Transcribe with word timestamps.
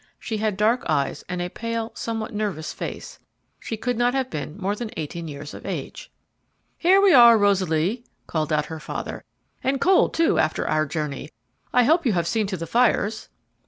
She 0.17 0.37
had 0.37 0.57
dark 0.57 0.81
eyes 0.89 1.23
and 1.29 1.43
a 1.43 1.49
pale, 1.49 1.91
somewhat 1.93 2.33
nervous 2.33 2.73
face; 2.73 3.19
she 3.59 3.77
could 3.77 3.99
not 3.99 4.15
have 4.15 4.31
been 4.31 4.57
more 4.57 4.75
than 4.75 4.89
eighteen 4.97 5.27
years 5.27 5.53
of 5.53 5.63
age. 5.63 6.11
"Here 6.79 6.99
we 6.99 7.13
are, 7.13 7.37
Rosaly," 7.37 8.03
called 8.25 8.51
out 8.51 8.65
her 8.65 8.79
father, 8.79 9.23
"and 9.63 9.79
cold 9.79 10.15
too 10.15 10.39
after 10.39 10.67
our 10.67 10.87
journey. 10.87 11.29
I 11.71 11.83
hope 11.83 12.07
you 12.07 12.13
have 12.13 12.25
seen 12.25 12.47
to 12.47 12.57
the 12.57 12.65
fires." 12.65 13.29